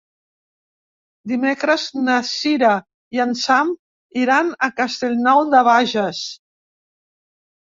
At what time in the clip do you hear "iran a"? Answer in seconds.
4.23-4.71